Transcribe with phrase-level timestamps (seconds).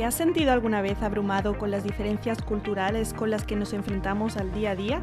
[0.00, 4.38] ¿Te has sentido alguna vez abrumado con las diferencias culturales con las que nos enfrentamos
[4.38, 5.02] al día a día?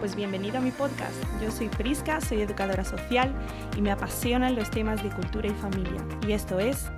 [0.00, 1.14] Pues bienvenido a mi podcast.
[1.40, 3.32] Yo soy Prisca, soy educadora social
[3.76, 6.04] y me apasionan los temas de cultura y familia.
[6.26, 6.90] Y esto es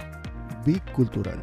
[0.64, 1.38] Bicultural.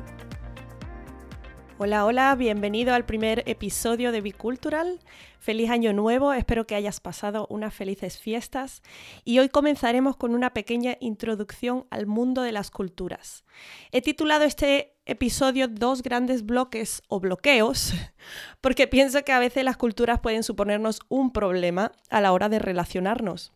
[1.86, 5.02] Hola, hola, bienvenido al primer episodio de Bicultural.
[5.38, 8.82] Feliz año nuevo, espero que hayas pasado unas felices fiestas
[9.26, 13.44] y hoy comenzaremos con una pequeña introducción al mundo de las culturas.
[13.92, 17.94] He titulado este episodio Dos grandes bloques o bloqueos
[18.62, 22.60] porque pienso que a veces las culturas pueden suponernos un problema a la hora de
[22.60, 23.52] relacionarnos.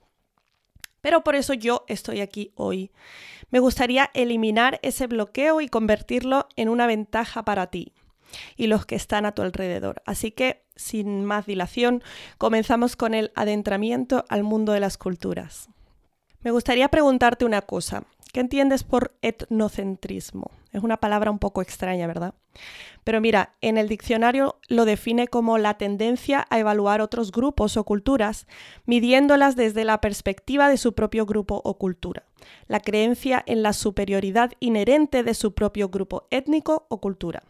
[1.00, 2.92] Pero por eso yo estoy aquí hoy.
[3.52, 7.94] Me gustaría eliminar ese bloqueo y convertirlo en una ventaja para ti
[8.56, 10.02] y los que están a tu alrededor.
[10.06, 12.04] Así que, sin más dilación,
[12.38, 15.70] comenzamos con el adentramiento al mundo de las culturas.
[16.42, 18.04] Me gustaría preguntarte una cosa.
[18.32, 20.52] ¿Qué entiendes por etnocentrismo?
[20.72, 22.36] Es una palabra un poco extraña, ¿verdad?
[23.04, 27.84] Pero mira, en el diccionario lo define como la tendencia a evaluar otros grupos o
[27.84, 28.46] culturas,
[28.86, 32.24] midiéndolas desde la perspectiva de su propio grupo o cultura.
[32.68, 37.44] La creencia en la superioridad inherente de su propio grupo étnico o cultura.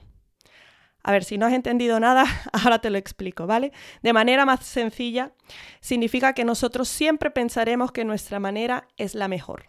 [1.08, 3.72] A ver, si no has entendido nada, ahora te lo explico, ¿vale?
[4.04, 5.32] De manera más sencilla,
[5.80, 9.68] significa que nosotros siempre pensaremos que nuestra manera es la mejor.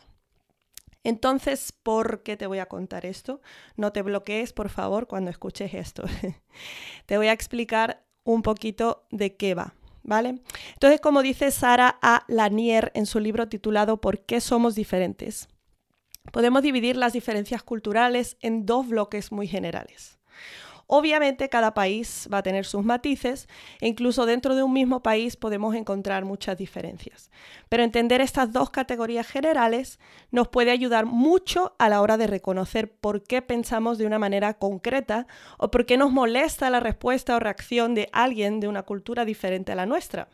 [1.04, 3.40] Entonces, ¿por qué te voy a contar esto?
[3.76, 6.02] No te bloquees, por favor, cuando escuches esto.
[7.06, 10.40] te voy a explicar un poquito de qué va, ¿vale?
[10.72, 12.24] Entonces, como dice Sara A.
[12.26, 15.48] Lanier en su libro titulado ¿Por qué somos diferentes?
[16.32, 20.18] Podemos dividir las diferencias culturales en dos bloques muy generales.
[20.90, 23.46] Obviamente cada país va a tener sus matices
[23.82, 27.30] e incluso dentro de un mismo país podemos encontrar muchas diferencias.
[27.68, 32.90] Pero entender estas dos categorías generales nos puede ayudar mucho a la hora de reconocer
[32.90, 35.26] por qué pensamos de una manera concreta
[35.58, 39.72] o por qué nos molesta la respuesta o reacción de alguien de una cultura diferente
[39.72, 40.28] a la nuestra.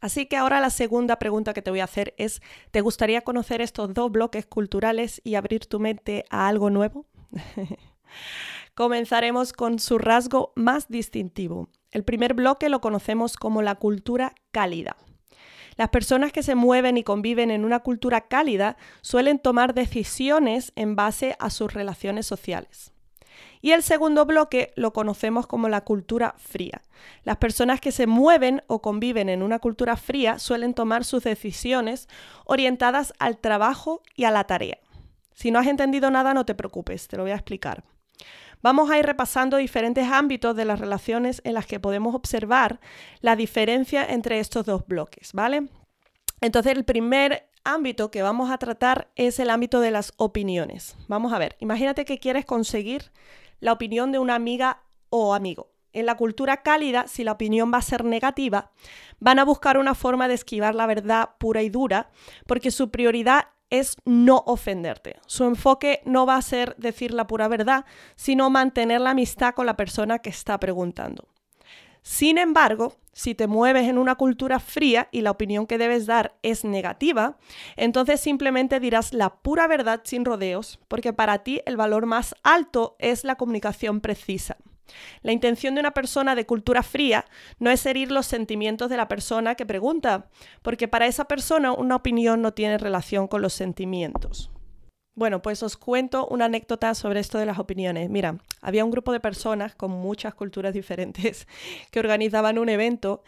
[0.00, 3.60] Así que ahora la segunda pregunta que te voy a hacer es, ¿te gustaría conocer
[3.60, 7.04] estos dos bloques culturales y abrir tu mente a algo nuevo?
[8.76, 11.70] Comenzaremos con su rasgo más distintivo.
[11.92, 14.98] El primer bloque lo conocemos como la cultura cálida.
[15.78, 20.94] Las personas que se mueven y conviven en una cultura cálida suelen tomar decisiones en
[20.94, 22.92] base a sus relaciones sociales.
[23.62, 26.82] Y el segundo bloque lo conocemos como la cultura fría.
[27.24, 32.10] Las personas que se mueven o conviven en una cultura fría suelen tomar sus decisiones
[32.44, 34.76] orientadas al trabajo y a la tarea.
[35.32, 37.82] Si no has entendido nada, no te preocupes, te lo voy a explicar.
[38.62, 42.80] Vamos a ir repasando diferentes ámbitos de las relaciones en las que podemos observar
[43.20, 45.68] la diferencia entre estos dos bloques, ¿vale?
[46.40, 50.96] Entonces, el primer ámbito que vamos a tratar es el ámbito de las opiniones.
[51.08, 53.10] Vamos a ver, imagínate que quieres conseguir
[53.60, 55.70] la opinión de una amiga o amigo.
[55.92, 58.70] En la cultura cálida, si la opinión va a ser negativa,
[59.18, 62.10] van a buscar una forma de esquivar la verdad pura y dura,
[62.46, 65.16] porque su prioridad es no ofenderte.
[65.26, 67.84] Su enfoque no va a ser decir la pura verdad,
[68.14, 71.28] sino mantener la amistad con la persona que está preguntando.
[72.02, 76.36] Sin embargo, si te mueves en una cultura fría y la opinión que debes dar
[76.42, 77.36] es negativa,
[77.74, 82.94] entonces simplemente dirás la pura verdad sin rodeos, porque para ti el valor más alto
[83.00, 84.56] es la comunicación precisa.
[85.22, 87.24] La intención de una persona de cultura fría
[87.58, 90.28] no es herir los sentimientos de la persona que pregunta,
[90.62, 94.50] porque para esa persona una opinión no tiene relación con los sentimientos.
[95.14, 98.10] Bueno, pues os cuento una anécdota sobre esto de las opiniones.
[98.10, 101.48] Mira, había un grupo de personas con muchas culturas diferentes
[101.90, 103.24] que organizaban un evento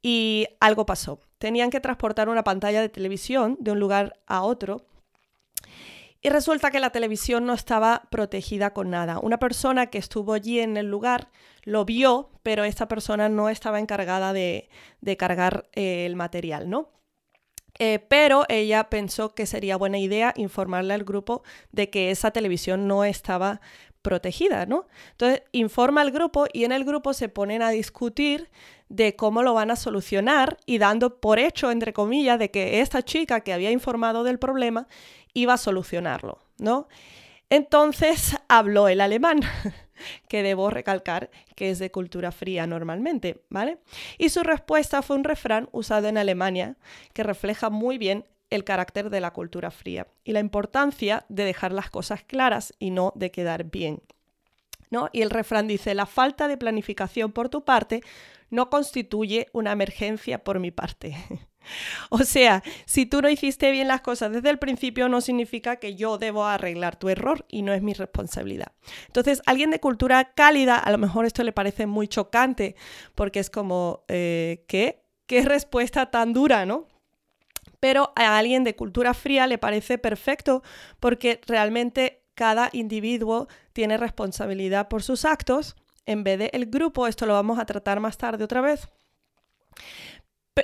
[0.00, 1.18] y algo pasó.
[1.38, 4.86] Tenían que transportar una pantalla de televisión de un lugar a otro
[6.22, 9.18] y resulta que la televisión no estaba protegida con nada.
[9.18, 11.30] Una persona que estuvo allí en el lugar
[11.64, 14.68] lo vio, pero esta persona no estaba encargada de,
[15.18, 16.90] cargar eh, el material, ¿no?
[17.78, 21.42] Eh, pero ella pensó que sería buena idea informarle al grupo
[21.72, 23.60] de que esa televisión no estaba
[24.02, 24.86] protegida, ¿no?
[25.12, 28.50] Entonces informa al grupo y en el grupo se ponen a discutir
[28.88, 33.02] de cómo lo van a solucionar y dando por hecho, entre comillas, de que esta
[33.02, 34.86] chica que había informado del problema
[35.34, 36.88] iba a solucionarlo, ¿no?
[37.50, 39.40] Entonces habló el alemán,
[40.28, 43.78] que debo recalcar que es de cultura fría normalmente, ¿vale?
[44.18, 46.76] Y su respuesta fue un refrán usado en Alemania
[47.12, 51.72] que refleja muy bien el carácter de la cultura fría y la importancia de dejar
[51.72, 54.02] las cosas claras y no de quedar bien.
[54.90, 55.08] ¿no?
[55.12, 58.02] Y el refrán dice, la falta de planificación por tu parte
[58.50, 61.16] no constituye una emergencia por mi parte.
[62.10, 65.94] O sea, si tú no hiciste bien las cosas desde el principio, no significa que
[65.94, 68.72] yo debo arreglar tu error y no es mi responsabilidad.
[69.06, 72.76] Entonces, alguien de cultura cálida, a lo mejor esto le parece muy chocante,
[73.14, 75.02] porque es como, eh, ¿qué?
[75.26, 76.86] ¿Qué respuesta tan dura, no?
[77.80, 80.62] Pero a alguien de cultura fría le parece perfecto
[81.00, 85.76] porque realmente cada individuo tiene responsabilidad por sus actos
[86.06, 87.06] en vez del grupo.
[87.06, 88.88] Esto lo vamos a tratar más tarde otra vez.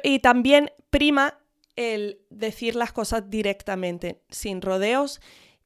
[0.03, 1.39] Y también prima
[1.77, 5.21] el decir las cosas directamente, sin rodeos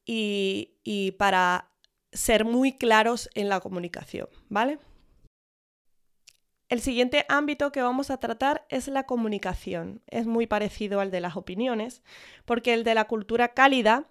[0.04, 1.70] y, y para
[2.12, 4.78] ser muy claros en la comunicación, ¿vale?
[6.68, 10.02] El siguiente ámbito que vamos a tratar es la comunicación.
[10.06, 12.02] Es muy parecido al de las opiniones,
[12.46, 14.08] porque el de la cultura cálida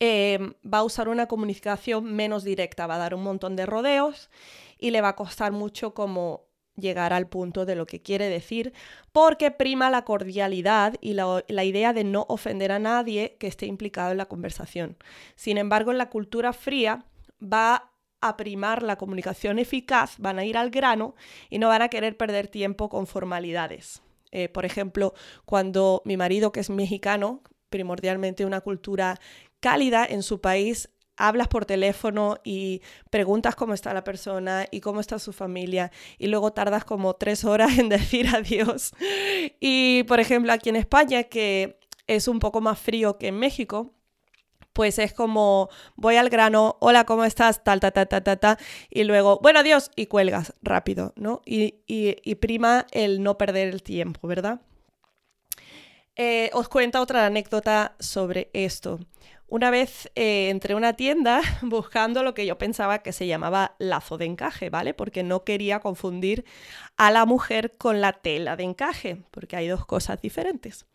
[0.00, 4.30] eh, va a usar una comunicación menos directa, va a dar un montón de rodeos
[4.78, 6.47] y le va a costar mucho como
[6.78, 8.72] llegar al punto de lo que quiere decir,
[9.12, 14.12] porque prima la cordialidad y la, idea de no ofender a nadie que esté implicado
[14.12, 14.96] en la conversación.
[15.34, 17.04] Sin embargo, en la cultura fría
[17.42, 17.90] va
[18.20, 21.14] a primar la comunicación eficaz, van a ir al grano
[21.50, 24.02] y no van a querer perder tiempo con formalidades.
[24.30, 25.14] Eh, por ejemplo,
[25.44, 29.18] cuando mi marido, que es mexicano, primordialmente una cultura
[29.60, 32.80] cálida en su país, hablas por teléfono y
[33.10, 37.44] preguntas cómo está la persona y cómo está su familia y luego tardas como tres
[37.44, 38.92] horas en decir adiós.
[39.60, 43.92] Y por ejemplo aquí en España, que es un poco más frío que en México,
[44.72, 47.64] pues es como voy al grano, hola, ¿cómo estás?
[47.64, 51.42] Tal, ta, ta, ta, ta, ta, y luego, bueno, adiós, y cuelgas rápido, ¿no?
[51.44, 54.60] Y, y, prima el no perder el tiempo, ¿verdad?
[56.14, 59.00] Eh, os cuento otra anécdota sobre esto.
[59.50, 63.76] Una vez eh, entré a una tienda buscando lo que yo pensaba que se llamaba
[63.78, 64.92] lazo de encaje, ¿vale?
[64.92, 66.44] Porque no quería confundir
[66.98, 70.86] a la mujer con la tela de encaje, porque hay dos cosas diferentes.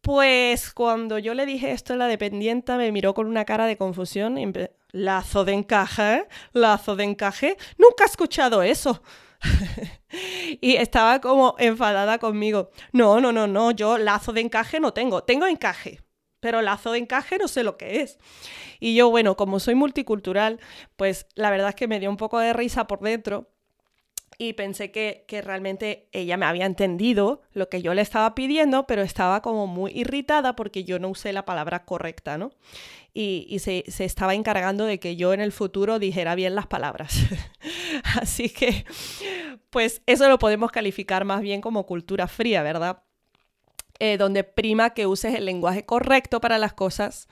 [0.00, 4.38] Pues cuando yo le dije esto, la dependienta me miró con una cara de confusión.
[4.38, 4.50] Y
[4.92, 7.56] lazo de encaje, lazo de encaje.
[7.78, 9.02] Nunca he escuchado eso.
[10.60, 12.70] y estaba como enfadada conmigo.
[12.92, 15.22] No, no, no, no, yo lazo de encaje no tengo.
[15.24, 16.00] Tengo encaje,
[16.44, 18.18] pero lazo de encaje no sé lo que es.
[18.78, 20.60] Y yo, bueno, como soy multicultural,
[20.96, 23.48] pues la verdad es que me dio un poco de risa por dentro
[24.36, 29.00] y pensé que, realmente ella me había entendido lo que yo le estaba pidiendo, pero
[29.00, 32.50] estaba como muy irritada porque yo no usé la palabra correcta, ¿no?
[33.14, 37.16] Y, se, se, estaba encargando de que yo en el futuro dijera bien las palabras.
[38.20, 38.84] Así que,
[39.70, 43.02] pues eso lo podemos calificar más bien como cultura fría, ¿verdad?
[44.00, 47.28] Eh, donde prima que uses el lenguaje correcto para las cosas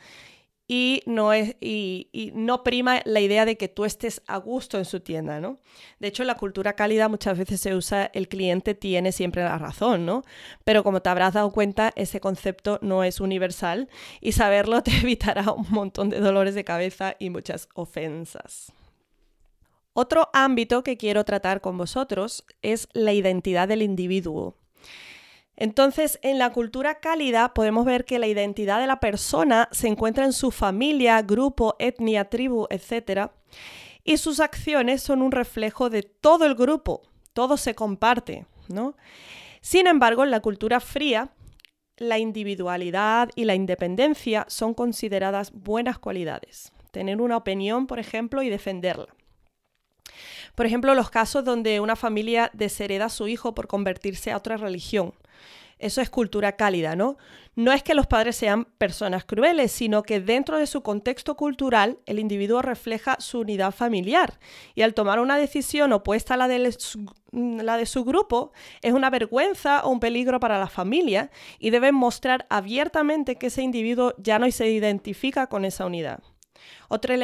[0.69, 4.85] y no, es, y, no prima la idea de que tú estés a gusto en
[4.85, 5.59] su tienda, ¿no?
[5.99, 9.59] De hecho, en la cultura cálida muchas veces se usa el cliente tiene siempre la
[9.59, 10.23] razón, ¿no?
[10.65, 13.89] Pero como te habrás dado cuenta, ese concepto no es universal
[14.23, 18.73] y saberlo te evitará un montón de dolores de cabeza y muchas ofensas.
[19.95, 24.57] Otro ámbito que quiero tratar con vosotros es la identidad del individuo.
[25.57, 30.25] Entonces, en la cultura cálida podemos ver que la identidad de la persona se encuentra
[30.25, 33.31] en su familia, grupo, etnia, tribu, etc.
[34.03, 37.03] Y sus acciones son un reflejo de todo el grupo,
[37.33, 38.97] todo se comparte, ¿no?
[39.61, 41.31] Sin embargo, en la cultura fría,
[41.99, 46.73] la individualidad y la independencia son consideradas buenas cualidades.
[46.91, 49.15] Tener una opinión, por ejemplo, y defenderla.
[50.55, 54.57] Por ejemplo, los casos donde una familia deshereda a su hijo por convertirse a otra
[54.57, 55.15] religión
[55.83, 57.17] eso es cultura cálida, ¿no?
[57.55, 61.99] No es que los padres sean personas crueles, sino que dentro de su contexto cultural
[62.07, 64.39] el individuo refleja su unidad familiar
[64.75, 69.91] y al tomar una decisión opuesta a la de, su, grupo es una vergüenza o
[69.91, 74.71] un peligro para la familia y deben mostrar abiertamente que ese individuo ya no se
[74.71, 76.23] identifica con esa unidad.
[76.89, 77.15] Otro,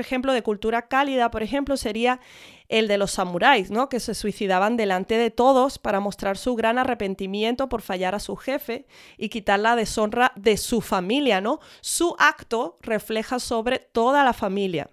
[0.00, 2.20] ejemplo de cultura cálida, por ejemplo, sería
[2.68, 3.88] el de los samuráis, ¿no?
[3.88, 8.36] que se suicidaban delante de todos para mostrar su gran arrepentimiento por fallar a su
[8.36, 11.40] jefe y quitar la deshonra de su familia.
[11.40, 11.60] ¿no?
[11.80, 14.90] Su acto refleja sobre toda la familia.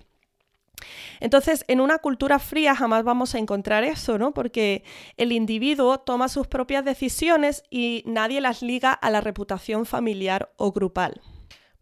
[1.19, 4.33] Entonces, en una cultura fría jamás vamos a encontrar eso, ¿no?
[4.33, 4.83] Porque
[5.17, 10.71] el individuo toma sus propias decisiones y nadie las liga a la reputación familiar o
[10.71, 11.21] grupal.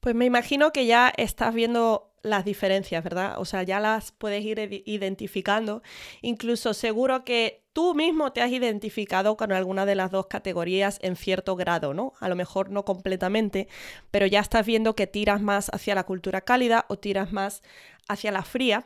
[0.03, 3.35] Pues me imagino que ya estás viendo las diferencias, ¿verdad?
[3.37, 5.81] O sea, ya las puedes ir identificando.
[6.21, 11.15] Incluso seguro que tú mismo te has identificado con alguna de las dos categorías en
[11.15, 12.11] cierto grado, ¿no?
[12.19, 13.69] A lo mejor no completamente,
[14.11, 17.63] pero ya estás viendo que tiras más hacia la cultura cálida o tiras más
[18.09, 18.85] hacia la fría.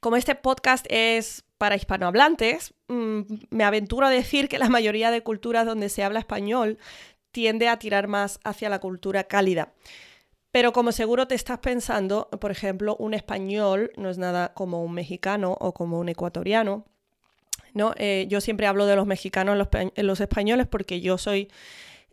[0.00, 3.20] Como este podcast es para hispanohablantes, mm,
[3.50, 6.78] me aventuro a decir que la mayoría de culturas donde se habla español
[7.30, 9.72] tiende a tirar más hacia la cultura cálida.
[10.50, 14.92] Pero como seguro te estás pensando, por ejemplo, un español no es nada como un
[14.92, 16.86] mexicano o como un ecuatoriano.
[17.74, 17.92] ¿no?
[17.96, 21.48] Eh, yo siempre hablo de los mexicanos en los, españoles porque yo soy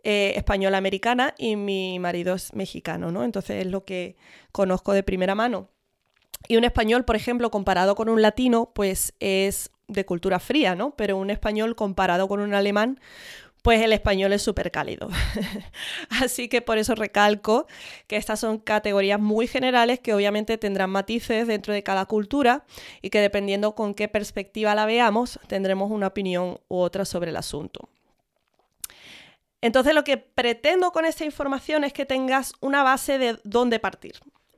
[0.04, 3.24] eh, española americana y mi marido es mexicano, ¿no?
[3.24, 4.16] Entonces es lo que
[4.52, 5.70] conozco de primera mano.
[6.48, 10.94] Y un español, por ejemplo, comparado con un latino, pues es de cultura fría, ¿no?
[10.96, 13.00] Pero un español comparado con un alemán,
[13.66, 15.08] pues el español es súper cálido.
[16.22, 17.66] Así que por eso recalco
[18.06, 22.64] que estas son categorías muy generales que obviamente tendrán matices dentro de cada cultura
[23.02, 27.36] y que dependiendo con qué perspectiva la veamos, tendremos una opinión u otra sobre el
[27.36, 27.88] asunto.
[29.60, 34.14] Entonces lo que pretendo con esta información es que tengas una base de dónde partir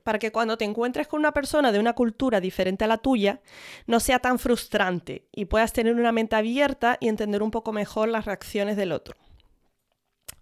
[0.09, 3.41] para que cuando te encuentres con una persona de una cultura diferente a la tuya,
[3.85, 8.09] no sea tan frustrante y puedas tener una mente abierta y entender un poco mejor
[8.09, 9.15] las reacciones del otro.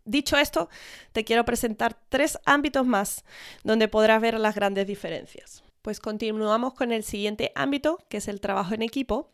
[0.05, 0.69] Dicho esto,
[1.11, 3.25] te quiero presentar tres ámbitos más
[3.65, 5.65] donde podrás ver las grandes diferencias.
[5.81, 9.33] Pues continuamos con el siguiente ámbito, que es el trabajo en equipo.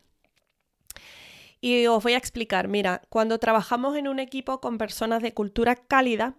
[1.60, 5.76] Y os voy a explicar, mira, cuando trabajamos en un equipo con personas de cultura
[5.76, 6.34] cálida,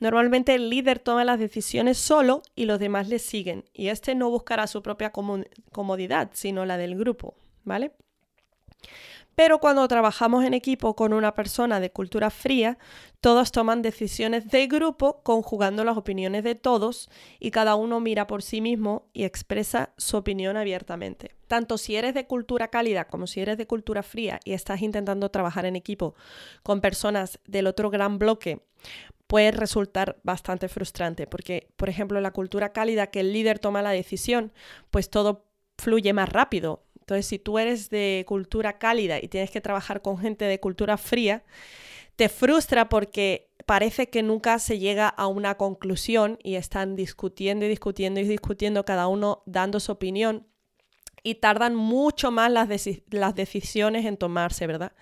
[0.00, 4.30] Normalmente el líder toma las decisiones solo y los demás le siguen, y este no
[4.30, 5.12] buscará su propia
[5.72, 7.92] comodidad, sino la del grupo, ¿vale?
[9.34, 12.78] Pero cuando trabajamos en equipo con una persona de cultura fría,
[13.20, 18.42] todos toman decisiones de grupo conjugando las opiniones de todos y cada uno mira por
[18.42, 21.34] sí mismo y expresa su opinión abiertamente.
[21.48, 25.30] Tanto si eres de cultura cálida como si eres de cultura fría y estás intentando
[25.30, 26.14] trabajar en equipo
[26.62, 28.60] con personas del otro gran bloque,
[29.34, 33.90] puede resultar bastante frustrante porque, por ejemplo, la cultura cálida que el líder toma la
[33.90, 34.52] decisión,
[34.92, 36.84] pues todo fluye más rápido.
[37.00, 40.96] Entonces, si tú eres de cultura cálida y tienes que trabajar con gente de cultura
[40.98, 41.42] fría,
[42.14, 47.68] te frustra porque parece que nunca se llega a una conclusión y están discutiendo y
[47.68, 50.46] discutiendo y discutiendo, cada uno dando su opinión
[51.24, 52.68] y tardan mucho más las,
[53.10, 54.92] las decisiones en tomarse, ¿verdad?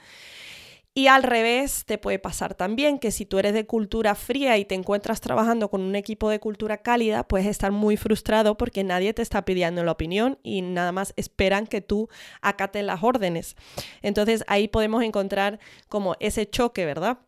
[0.94, 4.66] Y al revés, te puede pasar también que si tú eres de cultura fría y
[4.66, 9.14] te encuentras trabajando con un equipo de cultura cálida, puedes estar muy frustrado porque nadie
[9.14, 12.10] te está pidiendo la opinión y nada más esperan que tú
[12.42, 13.56] acates las órdenes.
[14.02, 17.20] Entonces ahí podemos encontrar como ese choque, ¿verdad?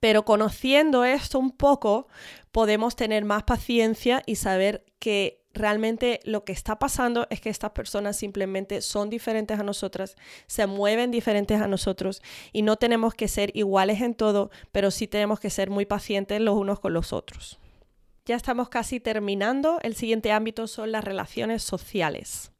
[0.00, 2.08] Pero conociendo esto un poco,
[2.52, 7.72] podemos tener más paciencia y saber que realmente lo que está pasando es que estas
[7.72, 12.22] personas simplemente son diferentes a nosotras, se mueven diferentes a nosotros
[12.52, 16.40] y no tenemos que ser iguales en todo, pero sí tenemos que ser muy pacientes
[16.40, 17.58] los unos con los otros.
[18.26, 19.78] Ya estamos casi terminando.
[19.82, 22.52] El siguiente ámbito son las relaciones sociales.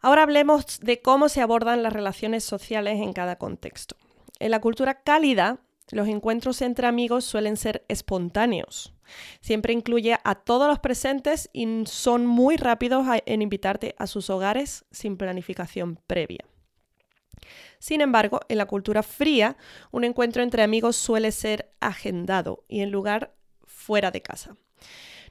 [0.00, 3.96] Ahora hablemos de cómo se abordan las relaciones sociales en cada contexto.
[4.40, 5.60] En la cultura cálida,
[5.90, 8.92] los encuentros entre amigos suelen ser espontáneos.
[9.40, 14.84] Siempre incluye a todos los presentes y son muy rápidos en invitarte a sus hogares
[14.90, 16.44] sin planificación previa.
[17.78, 19.56] Sin embargo, en la cultura fría,
[19.90, 24.56] un encuentro entre amigos suele ser agendado y en lugar fuera de casa.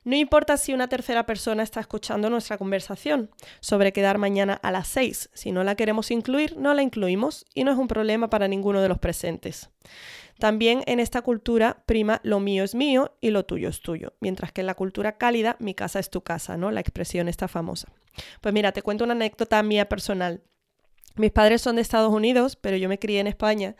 [0.03, 4.87] No importa si una tercera persona está escuchando nuestra conversación sobre quedar mañana a las
[4.87, 5.29] 6.
[5.33, 8.81] Si no la queremos incluir, no la incluimos y no es un problema para ninguno
[8.81, 9.69] de los presentes.
[10.41, 14.51] También en esta cultura prima lo mío es mío y lo tuyo es tuyo, mientras
[14.51, 16.71] que en la cultura cálida mi casa es tu casa, ¿no?
[16.71, 17.89] La expresión está famosa.
[18.41, 20.41] Pues mira, te cuento una anécdota mía personal.
[21.17, 23.75] Mis padres son de Estados Unidos, pero yo me crié en España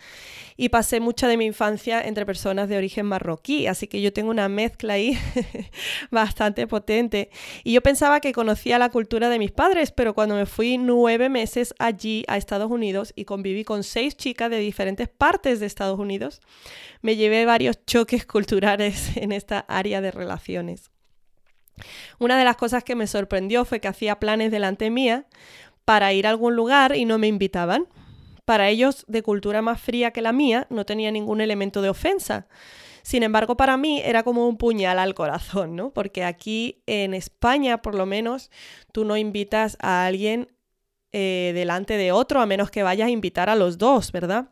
[0.58, 4.30] y pasé mucha de mi infancia entre personas de origen marroquí, así que yo tengo
[4.30, 5.18] una mezcla ahí
[6.12, 7.30] bastante potente.
[7.64, 11.30] Y yo pensaba que conocía la cultura de mis padres, pero cuando me fui nueve
[11.30, 16.00] meses allí a Estados Unidos y conviví con seis chicas de diferentes partes de Estados
[16.00, 16.42] Unidos,
[17.02, 20.92] me llevé varios choques culturales en esta área de relaciones.
[22.20, 25.26] Una de las cosas que me sorprendió fue que hacía planes delante mía,
[25.86, 27.88] para ir a algún lugar y no me invitaban.
[28.46, 32.48] Para ellos, de cultura más fría que la mía, no tenía ningún elemento de ofensa.
[33.04, 35.92] Sin embargo, para mí era como un puñal al corazón, ¿no?
[35.92, 38.52] Porque aquí en España, por lo menos,
[38.92, 40.50] tú no invitas a alguien
[41.12, 44.50] eh, delante de otro, a menos que vayas a invitar a los dos, ¿verdad?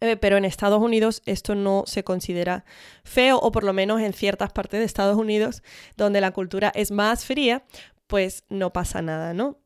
[0.00, 2.64] Eh, pero en Estados Unidos esto no se considera
[3.04, 5.62] feo, o por lo menos en ciertas partes de Estados Unidos,
[5.96, 7.64] donde la cultura es más fría,
[8.06, 9.58] pues no pasa nada, ¿no?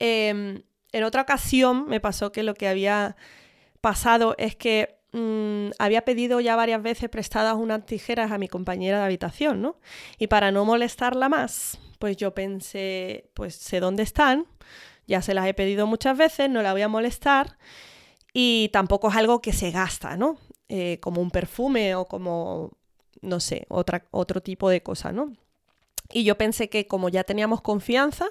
[0.00, 3.16] Em, en otra ocasión me pasó que lo que había
[3.80, 8.98] pasado es que mm, había pedido ya varias veces prestadas unas tijeras a mi compañera
[8.98, 9.76] de habitación, ¿no?
[10.18, 14.46] Y para no molestarla más, pues yo pensé, pues sé dónde están,
[15.06, 17.58] Ya se las he pedido muchas veces, no la voy a molestar
[18.32, 20.38] y tampoco es algo que se gasta, ¿no?
[20.68, 22.70] Eh, como un perfume o como,
[23.22, 25.32] no sé, otra, otro tipo de cosa, ¿no?
[26.12, 28.26] Y yo pensé que como ya teníamos confianza,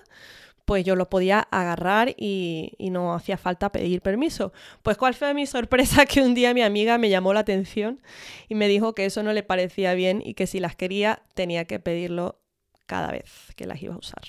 [0.70, 4.54] pues yo lo podía agarrar y, no hacía falta pedir permiso.
[4.84, 8.04] Pues cuál fue mi sorpresa que un día mi amiga me llamó la atención
[8.48, 11.66] y me dijo que eso no le parecía bien y que si las quería tenía
[11.66, 12.40] que pedirlo
[12.86, 14.22] cada vez que las iba a usar.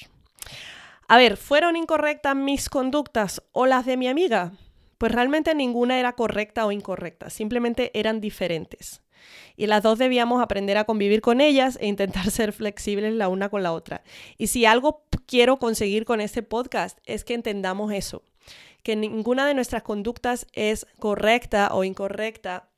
[1.09, 4.53] A ver, ¿fueron incorrectas mis conductas o las de mi amiga?
[4.97, 9.03] Pues realmente ninguna era correcta o incorrecta, simplemente eran diferentes.
[9.57, 13.49] Y las dos debíamos aprender a convivir con ellas e intentar ser flexibles la una
[13.49, 14.03] con la otra.
[14.39, 18.23] Y si algo quiero conseguir con este podcast es que entendamos eso,
[18.83, 22.69] que ninguna de nuestras conductas es correcta o incorrecta,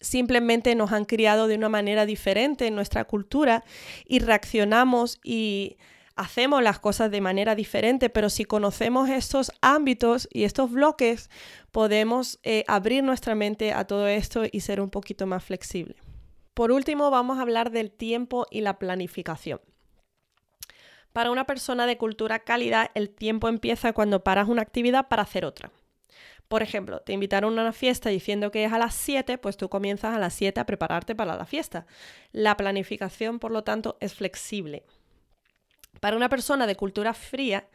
[0.00, 3.64] simplemente nos han criado de una manera diferente en nuestra cultura
[4.06, 5.78] y reaccionamos y
[6.16, 11.30] hacemos las cosas de manera diferente, pero si conocemos estos ámbitos y estos bloques,
[11.70, 15.96] podemos eh, abrir nuestra mente a todo esto y ser un poquito más flexible.
[16.54, 19.60] Por último, vamos a hablar del tiempo y la planificación.
[21.12, 25.44] Para una persona de cultura cálida, el tiempo empieza cuando paras una actividad para hacer
[25.44, 25.70] otra.
[26.48, 29.68] Por ejemplo, te invitaron a una fiesta diciendo que es a las 7, pues tú
[29.68, 31.86] comienzas a las 7 a prepararte para la fiesta.
[32.32, 34.84] La planificación, por lo tanto, es flexible.
[36.00, 37.68] Para una persona de cultura fría,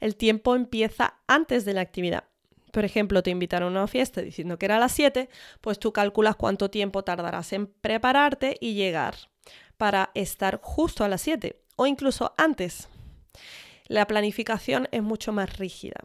[0.00, 2.24] el tiempo empieza antes de la actividad.
[2.72, 5.28] Por ejemplo, te invitaron a una fiesta diciendo que era a las 7,
[5.60, 9.14] pues tú calculas cuánto tiempo tardarás en prepararte y llegar
[9.76, 12.88] para estar justo a las 7 o incluso antes.
[13.86, 16.00] La planificación es mucho más rígida.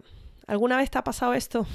[0.47, 1.65] ¿Alguna vez te ha pasado esto?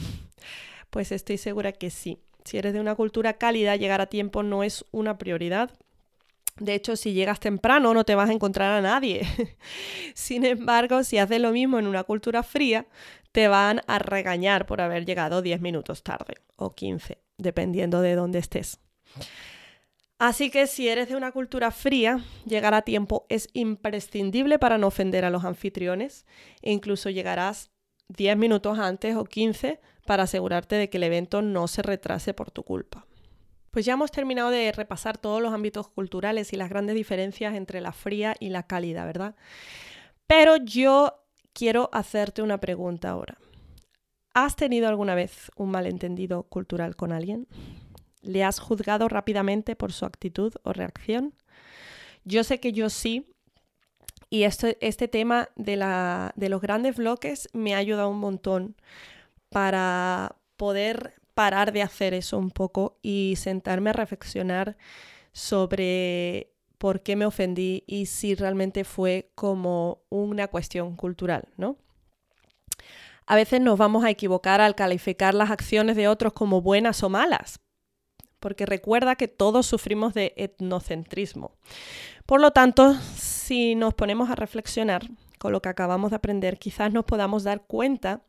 [0.91, 2.19] Pues estoy segura que sí.
[2.45, 5.71] Si eres de una cultura cálida, llegar a tiempo no es una prioridad
[6.56, 9.26] de hecho, si llegas temprano no te vas a encontrar a nadie.
[10.14, 12.87] Sin embargo, si haces lo mismo en una cultura fría,
[13.32, 18.38] te van a regañar por haber llegado 10 minutos tarde o 15, dependiendo de dónde
[18.38, 18.78] estés.
[20.20, 24.86] Así que si eres de una cultura fría, llegar a tiempo es imprescindible para no
[24.86, 26.25] ofender a los anfitriones
[26.62, 27.73] e incluso llegarás
[28.08, 32.52] 10 minutos antes o 15 para asegurarte de que el evento no se retrase por
[32.52, 33.06] tu culpa.
[33.75, 37.80] Pues ya hemos terminado de repasar todos los ámbitos culturales y las grandes diferencias entre
[37.80, 39.34] la fría y la cálida, ¿verdad?
[40.28, 43.37] Pero yo quiero hacerte una pregunta ahora.
[44.32, 47.49] ¿Has tenido alguna vez un malentendido cultural con alguien?
[48.23, 51.34] ¿Le has juzgado rápidamente por su actitud o reacción?
[52.23, 53.26] Yo sé que yo sí,
[54.30, 58.76] y este, tema de, la, de los grandes bloques me ha ayudado un montón
[59.49, 64.76] para poder parar de hacer eso un poco y sentarme a reflexionar
[65.32, 71.76] sobre por qué me ofendí y si realmente fue como una cuestión cultural, ¿no?
[73.26, 77.08] A veces nos vamos a equivocar al calificar las acciones de otros como buenas o
[77.08, 77.60] malas,
[78.38, 81.52] porque recuerda que todos sufrimos de etnocentrismo.
[82.26, 85.08] Por lo tanto, si nos ponemos a reflexionar,
[85.45, 88.23] con lo que acabamos de aprender, quizás nos podamos dar cuenta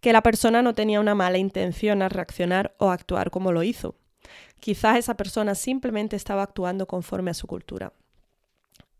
[0.00, 3.94] que la persona no tenía una mala intención al reaccionar o actuar como lo hizo.
[4.58, 7.92] Quizás esa persona simplemente estaba actuando conforme a su cultura.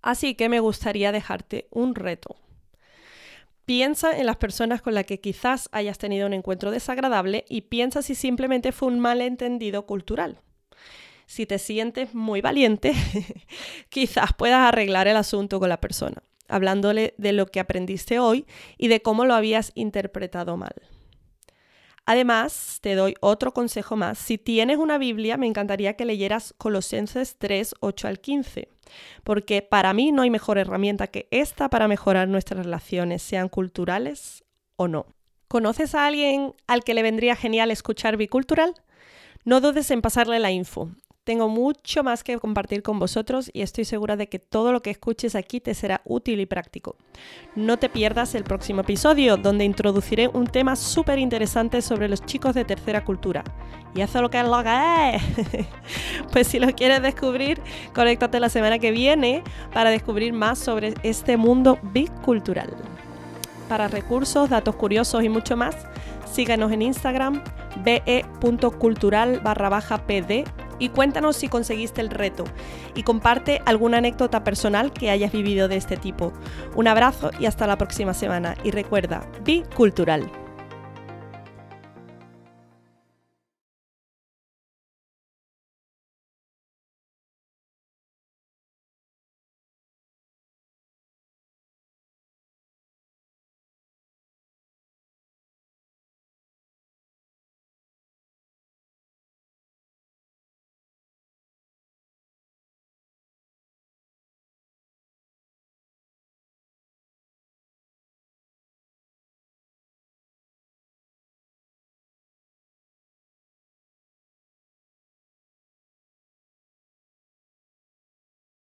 [0.01, 2.37] Así que me gustaría dejarte un reto.
[3.65, 8.01] Piensa en las personas con las que quizás hayas tenido un encuentro desagradable y piensa
[8.01, 10.39] si simplemente fue un malentendido cultural.
[11.27, 12.95] Si te sientes muy valiente,
[13.89, 18.47] quizás puedas arreglar el asunto con la persona hablándole de lo que aprendiste hoy
[18.79, 20.75] y de cómo lo habías interpretado mal.
[22.07, 24.17] Además, te doy otro consejo más.
[24.17, 28.69] Si tienes una Biblia, me encantaría que leyeras Colosenses 3, 8 al 15,
[29.25, 34.45] porque para mí no hay mejor herramienta que esta para mejorar nuestras relaciones, sean culturales
[34.77, 35.07] o no.
[35.49, 38.75] ¿Conoces a alguien al que le vendría genial escuchar bicultural?
[39.45, 40.91] No dudes en pasarle la info.
[41.27, 44.91] Tengo mucho más que compartir con vosotros y estoy segura de que todo lo que
[44.91, 46.95] escuches aquí te será útil y práctico.
[47.57, 52.55] No te pierdas el próximo episodio donde introduciré un tema súper interesante sobre los chicos
[52.55, 53.43] de tercera cultura.
[53.93, 55.67] Y eso lo que es lo que es.
[56.33, 57.61] pues si lo quieres descubrir,
[57.93, 59.43] conéctate la semana que viene
[59.75, 62.73] para descubrir más sobre este mundo bicultural.
[63.69, 65.75] Para recursos, datos curiosos y mucho más,
[66.31, 67.43] síganos en Instagram
[67.83, 70.45] be.cultural barra baja pd
[70.79, 72.45] y cuéntanos si conseguiste el reto
[72.95, 76.33] y comparte alguna anécdota personal que hayas vivido de este tipo.
[76.75, 80.31] Un abrazo y hasta la próxima semana y recuerda, be cultural.